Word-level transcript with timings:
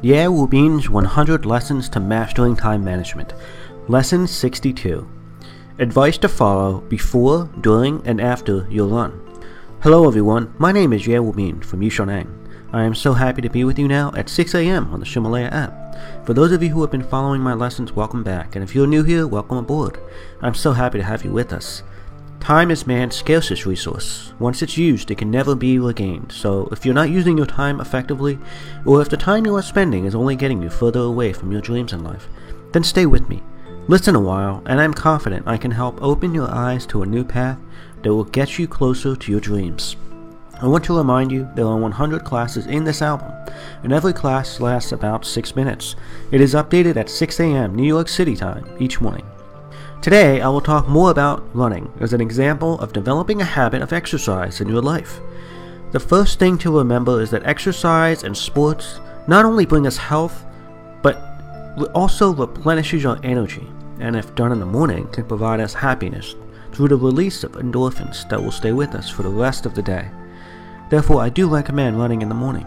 Ye 0.00 0.14
Wubin's 0.14 0.88
100 0.88 1.44
Lessons 1.44 1.88
to 1.90 2.00
Mastering 2.00 2.56
Time 2.56 2.82
Management. 2.82 3.34
Lesson 3.88 4.26
62. 4.26 5.08
Advice 5.78 6.18
to 6.18 6.28
follow 6.28 6.80
before, 6.82 7.50
during, 7.60 8.04
and 8.06 8.20
after 8.20 8.66
your 8.70 8.88
run. 8.88 9.20
Hello 9.80 10.08
everyone, 10.08 10.54
my 10.58 10.72
name 10.72 10.92
is 10.92 11.06
Ye 11.06 11.14
Wubin 11.14 11.64
from 11.64 11.80
Yishaneng. 11.80 12.28
I 12.72 12.84
am 12.84 12.94
so 12.94 13.12
happy 13.12 13.42
to 13.42 13.50
be 13.50 13.64
with 13.64 13.78
you 13.78 13.86
now 13.86 14.12
at 14.16 14.28
6 14.28 14.54
a.m. 14.54 14.92
on 14.92 15.00
the 15.00 15.06
Ximalaya 15.06 15.52
app. 15.52 16.26
For 16.26 16.34
those 16.34 16.52
of 16.52 16.62
you 16.62 16.70
who 16.70 16.80
have 16.80 16.90
been 16.90 17.04
following 17.04 17.40
my 17.40 17.54
lessons, 17.54 17.92
welcome 17.92 18.24
back, 18.24 18.56
and 18.56 18.64
if 18.64 18.74
you're 18.74 18.86
new 18.86 19.04
here, 19.04 19.26
welcome 19.26 19.58
aboard. 19.58 19.98
I'm 20.40 20.54
so 20.54 20.72
happy 20.72 20.98
to 20.98 21.04
have 21.04 21.24
you 21.24 21.32
with 21.32 21.52
us. 21.52 21.82
Time 22.42 22.72
is 22.72 22.88
man's 22.88 23.14
scarcest 23.14 23.66
resource. 23.66 24.32
Once 24.40 24.62
it's 24.62 24.76
used, 24.76 25.12
it 25.12 25.18
can 25.18 25.30
never 25.30 25.54
be 25.54 25.78
regained. 25.78 26.32
So, 26.32 26.68
if 26.72 26.84
you're 26.84 26.92
not 26.92 27.08
using 27.08 27.36
your 27.36 27.46
time 27.46 27.80
effectively, 27.80 28.36
or 28.84 29.00
if 29.00 29.08
the 29.08 29.16
time 29.16 29.46
you 29.46 29.54
are 29.54 29.62
spending 29.62 30.06
is 30.06 30.16
only 30.16 30.34
getting 30.34 30.60
you 30.60 30.68
further 30.68 30.98
away 30.98 31.32
from 31.32 31.52
your 31.52 31.60
dreams 31.60 31.92
in 31.92 32.02
life, 32.02 32.26
then 32.72 32.82
stay 32.82 33.06
with 33.06 33.28
me. 33.28 33.44
Listen 33.86 34.16
a 34.16 34.20
while, 34.20 34.60
and 34.66 34.80
I'm 34.80 34.92
confident 34.92 35.46
I 35.46 35.56
can 35.56 35.70
help 35.70 36.02
open 36.02 36.34
your 36.34 36.50
eyes 36.50 36.84
to 36.86 37.04
a 37.04 37.06
new 37.06 37.22
path 37.22 37.60
that 38.02 38.12
will 38.12 38.24
get 38.24 38.58
you 38.58 38.66
closer 38.66 39.14
to 39.14 39.30
your 39.30 39.40
dreams. 39.40 39.94
I 40.60 40.66
want 40.66 40.82
to 40.86 40.96
remind 40.98 41.30
you 41.30 41.48
there 41.54 41.66
are 41.66 41.78
100 41.78 42.24
classes 42.24 42.66
in 42.66 42.82
this 42.82 43.02
album, 43.02 43.30
and 43.84 43.92
every 43.92 44.12
class 44.12 44.58
lasts 44.58 44.90
about 44.90 45.24
6 45.24 45.54
minutes. 45.54 45.94
It 46.32 46.40
is 46.40 46.54
updated 46.54 46.96
at 46.96 47.08
6 47.08 47.38
a.m. 47.38 47.76
New 47.76 47.86
York 47.86 48.08
City 48.08 48.34
time 48.34 48.66
each 48.80 49.00
morning. 49.00 49.26
Today, 50.02 50.40
I 50.40 50.48
will 50.48 50.60
talk 50.60 50.88
more 50.88 51.12
about 51.12 51.48
running 51.54 51.88
as 52.00 52.12
an 52.12 52.20
example 52.20 52.76
of 52.80 52.92
developing 52.92 53.40
a 53.40 53.44
habit 53.44 53.82
of 53.82 53.92
exercise 53.92 54.60
in 54.60 54.68
your 54.68 54.82
life. 54.82 55.20
The 55.92 56.00
first 56.00 56.40
thing 56.40 56.58
to 56.58 56.76
remember 56.76 57.22
is 57.22 57.30
that 57.30 57.46
exercise 57.46 58.24
and 58.24 58.36
sports 58.36 58.98
not 59.28 59.44
only 59.44 59.64
bring 59.64 59.86
us 59.86 59.96
health, 59.96 60.44
but 61.02 61.14
also 61.94 62.34
replenishes 62.34 63.06
our 63.06 63.20
energy, 63.22 63.64
and 64.00 64.16
if 64.16 64.34
done 64.34 64.50
in 64.50 64.58
the 64.58 64.66
morning, 64.66 65.06
can 65.12 65.24
provide 65.24 65.60
us 65.60 65.72
happiness 65.72 66.34
through 66.72 66.88
the 66.88 66.96
release 66.96 67.44
of 67.44 67.52
endorphins 67.52 68.28
that 68.28 68.42
will 68.42 68.50
stay 68.50 68.72
with 68.72 68.96
us 68.96 69.08
for 69.08 69.22
the 69.22 69.28
rest 69.28 69.66
of 69.66 69.76
the 69.76 69.82
day. 69.82 70.10
Therefore, 70.90 71.22
I 71.22 71.28
do 71.28 71.48
recommend 71.48 71.96
running 71.96 72.22
in 72.22 72.28
the 72.28 72.34
morning. 72.34 72.66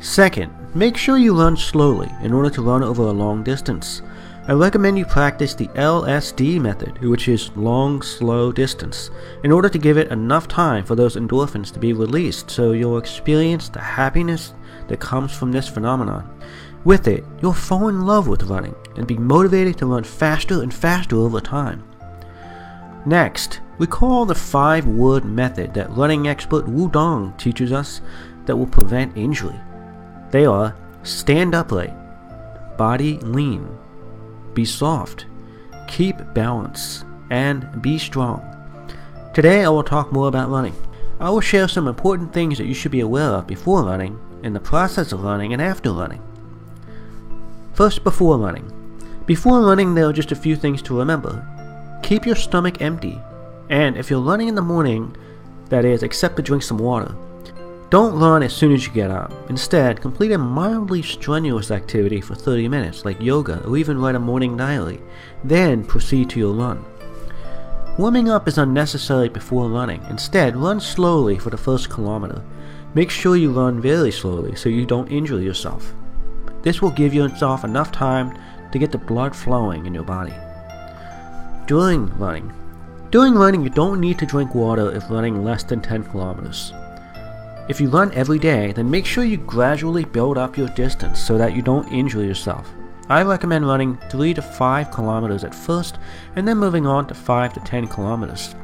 Second, 0.00 0.50
make 0.74 0.96
sure 0.96 1.18
you 1.18 1.38
run 1.38 1.58
slowly 1.58 2.10
in 2.22 2.32
order 2.32 2.48
to 2.48 2.62
run 2.62 2.82
over 2.82 3.02
a 3.02 3.10
long 3.10 3.44
distance. 3.44 4.00
I 4.46 4.52
recommend 4.52 4.98
you 4.98 5.06
practice 5.06 5.54
the 5.54 5.68
LSD 5.68 6.60
method, 6.60 6.98
which 7.02 7.28
is 7.28 7.50
long, 7.56 8.02
slow 8.02 8.52
distance, 8.52 9.10
in 9.42 9.50
order 9.50 9.70
to 9.70 9.78
give 9.78 9.96
it 9.96 10.12
enough 10.12 10.48
time 10.48 10.84
for 10.84 10.94
those 10.94 11.16
endorphins 11.16 11.72
to 11.72 11.78
be 11.78 11.94
released 11.94 12.50
so 12.50 12.72
you'll 12.72 12.98
experience 12.98 13.70
the 13.70 13.80
happiness 13.80 14.52
that 14.88 15.00
comes 15.00 15.32
from 15.34 15.50
this 15.50 15.66
phenomenon. 15.66 16.28
With 16.84 17.08
it, 17.08 17.24
you'll 17.40 17.54
fall 17.54 17.88
in 17.88 18.04
love 18.04 18.28
with 18.28 18.42
running 18.42 18.74
and 18.96 19.06
be 19.06 19.16
motivated 19.16 19.78
to 19.78 19.86
run 19.86 20.04
faster 20.04 20.62
and 20.62 20.74
faster 20.74 21.16
over 21.16 21.40
time. 21.40 21.82
Next, 23.06 23.60
recall 23.78 24.26
the 24.26 24.34
five 24.34 24.86
word 24.86 25.24
method 25.24 25.72
that 25.72 25.96
running 25.96 26.28
expert 26.28 26.68
Wu 26.68 26.90
Dong 26.90 27.32
teaches 27.38 27.72
us 27.72 28.02
that 28.44 28.56
will 28.56 28.66
prevent 28.66 29.16
injury. 29.16 29.58
They 30.32 30.44
are 30.44 30.76
stand 31.02 31.54
upright, 31.54 31.94
body 32.76 33.16
lean, 33.20 33.66
be 34.54 34.64
soft, 34.64 35.26
keep 35.88 36.16
balance, 36.34 37.04
and 37.30 37.82
be 37.82 37.98
strong. 37.98 38.42
Today 39.34 39.64
I 39.64 39.68
will 39.68 39.82
talk 39.82 40.12
more 40.12 40.28
about 40.28 40.50
running. 40.50 40.74
I 41.20 41.30
will 41.30 41.40
share 41.40 41.68
some 41.68 41.88
important 41.88 42.32
things 42.32 42.58
that 42.58 42.66
you 42.66 42.74
should 42.74 42.92
be 42.92 43.00
aware 43.00 43.30
of 43.30 43.46
before 43.46 43.84
running, 43.84 44.18
in 44.42 44.52
the 44.52 44.60
process 44.60 45.12
of 45.12 45.24
running, 45.24 45.52
and 45.52 45.62
after 45.62 45.90
running. 45.90 46.22
First, 47.72 48.04
before 48.04 48.38
running. 48.38 48.70
Before 49.26 49.60
running, 49.62 49.94
there 49.94 50.06
are 50.06 50.12
just 50.12 50.32
a 50.32 50.36
few 50.36 50.54
things 50.54 50.82
to 50.82 50.98
remember. 50.98 51.44
Keep 52.02 52.26
your 52.26 52.36
stomach 52.36 52.82
empty, 52.82 53.20
and 53.70 53.96
if 53.96 54.10
you're 54.10 54.20
running 54.20 54.48
in 54.48 54.54
the 54.54 54.62
morning, 54.62 55.16
that 55.70 55.84
is, 55.84 56.02
except 56.02 56.36
to 56.36 56.42
drink 56.42 56.62
some 56.62 56.78
water, 56.78 57.14
don't 57.94 58.18
run 58.18 58.42
as 58.42 58.52
soon 58.52 58.72
as 58.72 58.84
you 58.84 58.92
get 58.92 59.08
up. 59.08 59.30
Instead, 59.48 60.00
complete 60.00 60.32
a 60.32 60.36
mildly 60.36 61.00
strenuous 61.00 61.70
activity 61.70 62.20
for 62.20 62.34
30 62.34 62.66
minutes, 62.66 63.04
like 63.04 63.20
yoga, 63.20 63.64
or 63.64 63.76
even 63.76 64.00
write 64.00 64.16
a 64.16 64.18
morning 64.18 64.56
diary. 64.56 65.00
Then 65.44 65.84
proceed 65.84 66.28
to 66.30 66.40
your 66.40 66.54
run. 66.54 66.84
Warming 67.96 68.28
up 68.28 68.48
is 68.48 68.58
unnecessary 68.58 69.28
before 69.28 69.68
running. 69.70 70.02
Instead, 70.10 70.56
run 70.56 70.80
slowly 70.80 71.38
for 71.38 71.50
the 71.50 71.56
first 71.56 71.88
kilometer. 71.88 72.42
Make 72.94 73.10
sure 73.10 73.36
you 73.36 73.52
run 73.52 73.80
very 73.80 74.10
slowly 74.10 74.56
so 74.56 74.68
you 74.68 74.86
don't 74.86 75.12
injure 75.12 75.40
yourself. 75.40 75.94
This 76.62 76.82
will 76.82 76.90
give 76.90 77.14
yourself 77.14 77.62
enough 77.62 77.92
time 77.92 78.36
to 78.72 78.78
get 78.80 78.90
the 78.90 78.98
blood 78.98 79.36
flowing 79.36 79.86
in 79.86 79.94
your 79.94 80.02
body. 80.02 80.34
During 81.68 82.08
running. 82.18 82.52
During 83.12 83.34
running, 83.34 83.62
you 83.62 83.70
don't 83.70 84.00
need 84.00 84.18
to 84.18 84.26
drink 84.26 84.52
water 84.52 84.90
if 84.90 85.08
running 85.08 85.44
less 85.44 85.62
than 85.62 85.80
10 85.80 86.02
kilometers. 86.02 86.72
If 87.66 87.80
you 87.80 87.88
run 87.88 88.12
every 88.12 88.38
day, 88.38 88.72
then 88.72 88.90
make 88.90 89.06
sure 89.06 89.24
you 89.24 89.38
gradually 89.38 90.04
build 90.04 90.36
up 90.36 90.58
your 90.58 90.68
distance 90.68 91.18
so 91.18 91.38
that 91.38 91.56
you 91.56 91.62
don't 91.62 91.90
injure 91.90 92.22
yourself. 92.22 92.70
I 93.08 93.22
recommend 93.22 93.66
running 93.66 93.96
3 94.10 94.34
to 94.34 94.42
5 94.42 94.90
kilometers 94.90 95.44
at 95.44 95.54
first 95.54 95.96
and 96.36 96.46
then 96.46 96.58
moving 96.58 96.86
on 96.86 97.06
to 97.06 97.14
5 97.14 97.54
to 97.54 97.60
10 97.60 97.88
kilometers. 97.88 98.54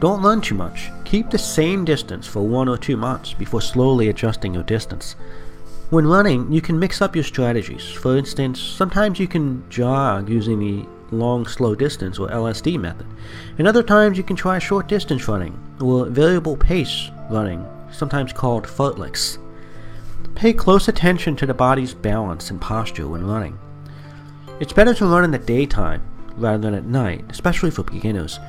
Don't 0.00 0.20
run 0.20 0.40
too 0.40 0.56
much. 0.56 0.90
Keep 1.04 1.30
the 1.30 1.38
same 1.38 1.84
distance 1.84 2.26
for 2.26 2.40
1 2.40 2.68
or 2.68 2.76
2 2.76 2.96
months 2.96 3.34
before 3.34 3.62
slowly 3.62 4.08
adjusting 4.08 4.52
your 4.52 4.64
distance. 4.64 5.14
When 5.90 6.04
running, 6.04 6.50
you 6.50 6.60
can 6.60 6.80
mix 6.80 7.02
up 7.02 7.14
your 7.14 7.24
strategies. 7.24 7.84
For 7.88 8.16
instance, 8.16 8.60
sometimes 8.60 9.20
you 9.20 9.28
can 9.28 9.62
jog 9.70 10.28
using 10.28 10.58
the 10.58 10.88
long 11.14 11.46
slow 11.46 11.76
distance 11.76 12.18
or 12.18 12.28
LSD 12.30 12.80
method, 12.80 13.06
and 13.58 13.68
other 13.68 13.82
times 13.84 14.18
you 14.18 14.24
can 14.24 14.34
try 14.34 14.58
short 14.58 14.88
distance 14.88 15.28
running 15.28 15.56
or 15.80 16.06
variable 16.06 16.56
pace 16.56 17.10
running 17.30 17.64
sometimes 17.92 18.32
called 18.32 18.64
fartleks. 18.64 19.38
Pay 20.34 20.52
close 20.52 20.88
attention 20.88 21.36
to 21.36 21.46
the 21.46 21.54
body's 21.54 21.94
balance 21.94 22.50
and 22.50 22.60
posture 22.60 23.06
when 23.06 23.26
running. 23.26 23.58
It's 24.60 24.72
better 24.72 24.94
to 24.94 25.06
learn 25.06 25.24
in 25.24 25.30
the 25.30 25.38
daytime 25.38 26.02
rather 26.36 26.58
than 26.58 26.74
at 26.74 26.84
night, 26.84 27.24
especially 27.28 27.70
for 27.70 27.82
beginners. 27.82 28.40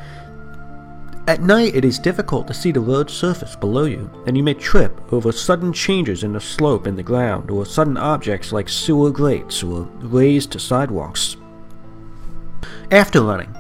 At 1.27 1.41
night, 1.41 1.75
it 1.75 1.85
is 1.85 1.99
difficult 1.99 2.47
to 2.47 2.53
see 2.53 2.71
the 2.71 2.81
road 2.81 3.09
surface 3.09 3.55
below 3.55 3.85
you, 3.85 4.09
and 4.27 4.35
you 4.35 4.43
may 4.43 4.53
trip 4.53 4.99
over 5.13 5.31
sudden 5.31 5.71
changes 5.71 6.23
in 6.23 6.33
the 6.33 6.41
slope 6.41 6.85
in 6.85 6.95
the 6.95 7.03
ground 7.03 7.49
or 7.49 7.65
sudden 7.65 7.95
objects 7.95 8.51
like 8.51 8.67
sewer 8.67 9.09
grates 9.09 9.63
or 9.63 9.83
raised 10.01 10.59
sidewalks. 10.59 11.37
After 12.91 13.21
running. 13.21 13.55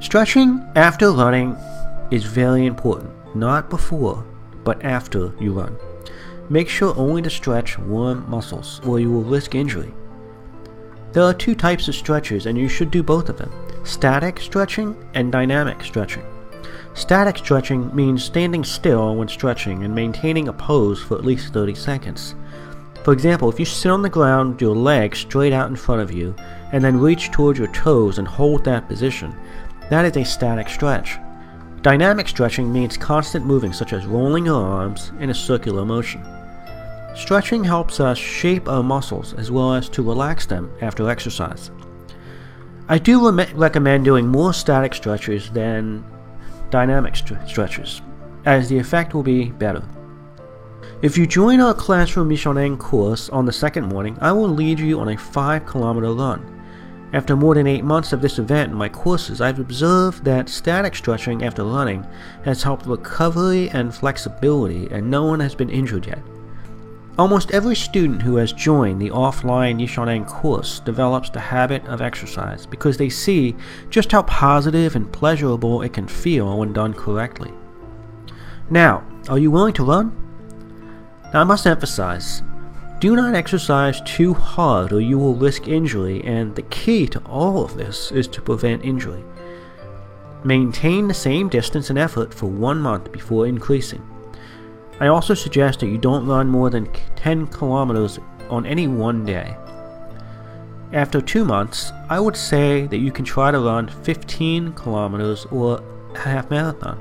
Stretching 0.00 0.66
after 0.74 1.10
running 1.10 1.56
is 2.10 2.24
very 2.24 2.66
important, 2.66 3.12
not 3.34 3.68
before 3.70 4.24
but 4.64 4.82
after 4.84 5.32
you 5.38 5.52
run. 5.52 5.76
Make 6.48 6.68
sure 6.68 6.94
only 6.96 7.22
to 7.22 7.30
stretch 7.30 7.78
warm 7.78 8.28
muscles 8.28 8.80
or 8.86 9.00
you 9.00 9.10
will 9.10 9.22
risk 9.22 9.54
injury. 9.54 9.94
There 11.12 11.22
are 11.22 11.34
two 11.34 11.54
types 11.54 11.88
of 11.88 11.94
stretches 11.94 12.46
and 12.46 12.58
you 12.58 12.68
should 12.68 12.90
do 12.90 13.02
both 13.02 13.28
of 13.28 13.38
them 13.38 13.52
static 13.84 14.40
stretching 14.40 14.96
and 15.14 15.30
dynamic 15.30 15.82
stretching. 15.82 16.24
Static 16.94 17.38
stretching 17.38 17.94
means 17.94 18.24
standing 18.24 18.64
still 18.64 19.16
when 19.16 19.28
stretching 19.28 19.84
and 19.84 19.94
maintaining 19.94 20.48
a 20.48 20.52
pose 20.52 21.02
for 21.02 21.16
at 21.16 21.24
least 21.24 21.52
30 21.52 21.74
seconds. 21.74 22.34
For 23.02 23.12
example, 23.12 23.50
if 23.50 23.58
you 23.58 23.66
sit 23.66 23.90
on 23.90 24.00
the 24.00 24.08
ground 24.08 24.52
with 24.52 24.62
your 24.62 24.74
legs 24.74 25.18
straight 25.18 25.52
out 25.52 25.68
in 25.68 25.76
front 25.76 26.00
of 26.00 26.12
you 26.12 26.34
and 26.72 26.82
then 26.82 26.98
reach 26.98 27.30
towards 27.30 27.58
your 27.58 27.72
toes 27.72 28.18
and 28.18 28.26
hold 28.26 28.64
that 28.64 28.88
position, 28.88 29.36
that 29.90 30.04
is 30.04 30.16
a 30.16 30.24
static 30.24 30.68
stretch. 30.68 31.18
Dynamic 31.84 32.26
stretching 32.28 32.72
means 32.72 32.96
constant 32.96 33.44
moving, 33.44 33.74
such 33.74 33.92
as 33.92 34.06
rolling 34.06 34.46
your 34.46 34.64
arms 34.64 35.12
in 35.20 35.28
a 35.28 35.34
circular 35.34 35.84
motion. 35.84 36.24
Stretching 37.14 37.62
helps 37.62 38.00
us 38.00 38.16
shape 38.16 38.70
our 38.70 38.82
muscles 38.82 39.34
as 39.34 39.50
well 39.50 39.74
as 39.74 39.90
to 39.90 40.02
relax 40.02 40.46
them 40.46 40.72
after 40.80 41.10
exercise. 41.10 41.70
I 42.88 42.96
do 42.96 43.30
re- 43.30 43.52
recommend 43.52 44.06
doing 44.06 44.26
more 44.26 44.54
static 44.54 44.94
stretches 44.94 45.50
than 45.50 46.02
dynamic 46.70 47.16
st- 47.16 47.46
stretches, 47.46 48.00
as 48.46 48.70
the 48.70 48.78
effect 48.78 49.12
will 49.12 49.22
be 49.22 49.50
better. 49.50 49.86
If 51.02 51.18
you 51.18 51.26
join 51.26 51.60
our 51.60 51.74
Classroom 51.74 52.30
Mishonen 52.30 52.78
course 52.78 53.28
on 53.28 53.44
the 53.44 53.52
second 53.52 53.90
morning, 53.90 54.16
I 54.22 54.32
will 54.32 54.48
lead 54.48 54.80
you 54.80 55.00
on 55.00 55.10
a 55.10 55.18
5 55.18 55.66
kilometer 55.66 56.14
run. 56.14 56.53
After 57.14 57.36
more 57.36 57.54
than 57.54 57.68
8 57.68 57.84
months 57.84 58.12
of 58.12 58.20
this 58.20 58.40
event 58.40 58.72
in 58.72 58.76
my 58.76 58.88
courses, 58.88 59.40
I've 59.40 59.60
observed 59.60 60.24
that 60.24 60.48
static 60.48 60.96
stretching 60.96 61.44
after 61.44 61.62
running 61.62 62.04
has 62.44 62.64
helped 62.64 62.86
recovery 62.86 63.70
and 63.70 63.94
flexibility, 63.94 64.88
and 64.90 65.08
no 65.08 65.24
one 65.24 65.38
has 65.38 65.54
been 65.54 65.70
injured 65.70 66.06
yet. 66.08 66.18
Almost 67.16 67.52
every 67.52 67.76
student 67.76 68.22
who 68.22 68.34
has 68.34 68.52
joined 68.52 69.00
the 69.00 69.10
offline 69.10 69.80
Yishaneng 69.80 70.26
course 70.26 70.80
develops 70.80 71.30
the 71.30 71.38
habit 71.38 71.86
of 71.86 72.02
exercise 72.02 72.66
because 72.66 72.96
they 72.96 73.08
see 73.08 73.54
just 73.90 74.10
how 74.10 74.22
positive 74.22 74.96
and 74.96 75.12
pleasurable 75.12 75.82
it 75.82 75.92
can 75.92 76.08
feel 76.08 76.58
when 76.58 76.72
done 76.72 76.94
correctly. 76.94 77.52
Now, 78.70 79.04
are 79.28 79.38
you 79.38 79.52
willing 79.52 79.74
to 79.74 79.84
run? 79.84 80.10
Now, 81.32 81.42
I 81.42 81.44
must 81.44 81.64
emphasize 81.64 82.42
Do 83.04 83.14
not 83.16 83.34
exercise 83.34 84.00
too 84.06 84.32
hard 84.32 84.90
or 84.90 84.98
you 84.98 85.18
will 85.18 85.34
risk 85.34 85.68
injury, 85.68 86.24
and 86.24 86.56
the 86.56 86.62
key 86.62 87.06
to 87.08 87.22
all 87.26 87.62
of 87.62 87.76
this 87.76 88.10
is 88.10 88.26
to 88.28 88.40
prevent 88.40 88.82
injury. 88.82 89.22
Maintain 90.42 91.06
the 91.06 91.12
same 91.12 91.50
distance 91.50 91.90
and 91.90 91.98
effort 91.98 92.32
for 92.32 92.46
one 92.46 92.80
month 92.80 93.12
before 93.12 93.46
increasing. 93.46 94.02
I 95.00 95.08
also 95.08 95.34
suggest 95.34 95.80
that 95.80 95.88
you 95.88 95.98
don't 95.98 96.24
run 96.26 96.48
more 96.48 96.70
than 96.70 96.90
10 97.16 97.48
kilometers 97.48 98.18
on 98.48 98.64
any 98.64 98.88
one 98.88 99.26
day. 99.26 99.54
After 100.94 101.20
two 101.20 101.44
months, 101.44 101.92
I 102.08 102.18
would 102.18 102.38
say 102.38 102.86
that 102.86 103.00
you 103.00 103.12
can 103.12 103.26
try 103.26 103.50
to 103.50 103.60
run 103.60 103.86
15 103.86 104.72
kilometers 104.72 105.44
or 105.50 105.82
a 106.14 106.18
half 106.20 106.48
marathon. 106.48 106.98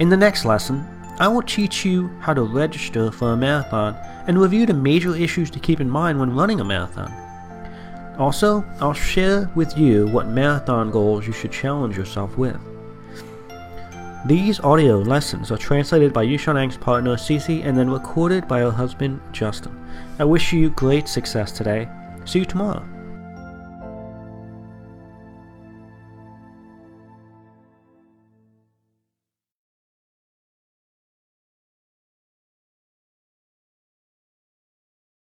In 0.00 0.08
the 0.08 0.16
next 0.16 0.46
lesson, 0.46 0.86
I 1.18 1.28
will 1.28 1.42
teach 1.42 1.84
you 1.84 2.08
how 2.20 2.34
to 2.34 2.42
register 2.42 3.10
for 3.10 3.32
a 3.32 3.36
marathon 3.36 3.96
and 4.26 4.38
review 4.38 4.66
the 4.66 4.74
major 4.74 5.16
issues 5.16 5.50
to 5.52 5.60
keep 5.60 5.80
in 5.80 5.88
mind 5.88 6.20
when 6.20 6.34
running 6.34 6.60
a 6.60 6.64
marathon. 6.64 7.10
Also, 8.18 8.64
I'll 8.80 8.92
share 8.92 9.50
with 9.54 9.76
you 9.78 10.06
what 10.08 10.28
marathon 10.28 10.90
goals 10.90 11.26
you 11.26 11.32
should 11.32 11.52
challenge 11.52 11.96
yourself 11.96 12.36
with. 12.36 12.58
These 14.26 14.60
audio 14.60 14.98
lessons 14.98 15.50
are 15.52 15.58
translated 15.58 16.12
by 16.12 16.26
Yishaneng's 16.26 16.76
partner 16.76 17.16
Cece 17.16 17.64
and 17.64 17.78
then 17.78 17.88
recorded 17.88 18.48
by 18.48 18.60
her 18.60 18.70
husband 18.70 19.20
Justin. 19.32 19.72
I 20.18 20.24
wish 20.24 20.52
you 20.52 20.70
great 20.70 21.08
success 21.08 21.52
today. 21.52 21.88
See 22.24 22.40
you 22.40 22.44
tomorrow. 22.44 22.84